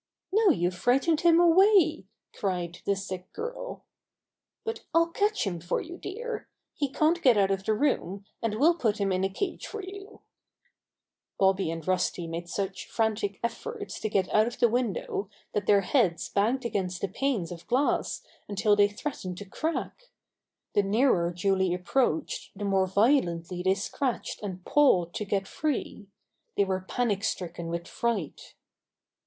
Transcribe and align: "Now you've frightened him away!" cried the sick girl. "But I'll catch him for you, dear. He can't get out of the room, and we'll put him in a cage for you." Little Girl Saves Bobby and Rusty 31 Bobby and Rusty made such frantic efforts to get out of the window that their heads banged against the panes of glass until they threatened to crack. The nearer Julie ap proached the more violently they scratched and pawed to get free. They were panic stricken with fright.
"Now 0.33 0.47
you've 0.49 0.73
frightened 0.73 1.21
him 1.21 1.39
away!" 1.39 2.05
cried 2.33 2.79
the 2.85 2.95
sick 2.95 3.31
girl. 3.33 3.83
"But 4.63 4.83
I'll 4.95 5.09
catch 5.09 5.45
him 5.45 5.59
for 5.59 5.79
you, 5.79 5.95
dear. 5.95 6.47
He 6.73 6.89
can't 6.89 7.21
get 7.21 7.37
out 7.37 7.51
of 7.51 7.65
the 7.65 7.75
room, 7.75 8.25
and 8.41 8.55
we'll 8.55 8.73
put 8.79 8.97
him 8.97 9.11
in 9.11 9.23
a 9.23 9.29
cage 9.29 9.67
for 9.67 9.79
you." 9.83 10.19
Little 10.19 10.19
Girl 10.19 10.19
Saves 10.23 11.37
Bobby 11.53 11.69
and 11.69 11.87
Rusty 11.87 12.23
31 12.23 12.29
Bobby 12.31 12.39
and 12.41 12.41
Rusty 12.41 12.41
made 12.41 12.49
such 12.79 12.87
frantic 12.89 13.39
efforts 13.43 13.99
to 13.99 14.09
get 14.09 14.33
out 14.33 14.47
of 14.47 14.57
the 14.57 14.69
window 14.69 15.29
that 15.53 15.67
their 15.67 15.81
heads 15.81 16.29
banged 16.29 16.65
against 16.65 17.01
the 17.01 17.07
panes 17.07 17.51
of 17.51 17.67
glass 17.67 18.23
until 18.49 18.75
they 18.75 18.87
threatened 18.87 19.37
to 19.37 19.45
crack. 19.45 20.09
The 20.73 20.81
nearer 20.81 21.31
Julie 21.31 21.75
ap 21.75 21.83
proached 21.83 22.49
the 22.55 22.65
more 22.65 22.87
violently 22.87 23.61
they 23.61 23.75
scratched 23.75 24.41
and 24.41 24.65
pawed 24.65 25.13
to 25.13 25.25
get 25.25 25.47
free. 25.47 26.07
They 26.57 26.65
were 26.65 26.79
panic 26.81 27.23
stricken 27.23 27.67
with 27.67 27.87
fright. 27.87 28.55